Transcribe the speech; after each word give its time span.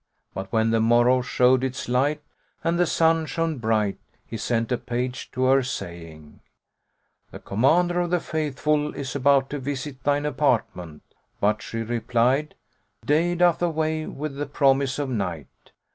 But, 0.33 0.51
when 0.51 0.71
the 0.71 0.79
morrow 0.81 1.21
showed 1.21 1.63
its 1.63 1.87
light 1.87 2.23
and 2.63 2.79
the 2.79 2.87
sun 2.87 3.27
shone 3.27 3.59
bright, 3.59 3.99
he 4.25 4.35
sent 4.35 4.71
a 4.71 4.77
page 4.79 5.29
to 5.33 5.43
her 5.43 5.61
saying, 5.61 6.39
"The 7.29 7.37
Commander 7.37 7.99
of 8.01 8.09
the 8.09 8.19
Faithful 8.19 8.95
is 8.95 9.15
about 9.15 9.51
to 9.51 9.59
visit 9.59 10.03
thine 10.03 10.25
apartment;" 10.25 11.03
but 11.39 11.61
she 11.61 11.83
replied, 11.83 12.55
"Day 13.05 13.35
doth 13.35 13.61
away 13.61 14.07
with 14.07 14.37
the 14.37 14.47
promise 14.47 14.97
of 14.97 15.07
night." 15.07 15.71